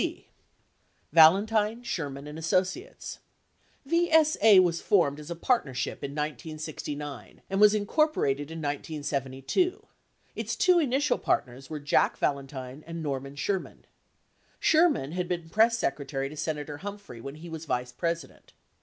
C. 0.01 0.25
Valentine, 1.11 1.83
Sherman, 1.83 2.25
and 2.25 2.39
Associates 2.39 3.19
VSA 3.87 4.59
was 4.59 4.81
formed 4.81 5.19
as 5.19 5.29
a 5.29 5.35
partnership 5.35 6.03
in 6.03 6.13
1969 6.13 7.43
and 7.47 7.61
was 7.61 7.75
incorporated 7.75 8.49
in 8.49 8.57
1972. 8.57 9.85
Its 10.35 10.55
two 10.55 10.79
initial 10.79 11.19
partners 11.19 11.69
were 11.69 11.79
Jack 11.79 12.17
Valentine 12.17 12.83
and 12.87 13.03
Norman 13.03 13.35
Sher 13.35 13.59
man. 13.59 13.85
Sherman 14.59 15.11
had 15.11 15.27
been 15.27 15.49
Press 15.51 15.77
Secretary 15.77 16.29
to 16.29 16.35
Senator 16.35 16.77
Humphrey 16.77 17.21
when 17.21 17.35
he 17.35 17.47
was 17.51 17.65
Vice 17.65 17.91
President. 17.91 18.53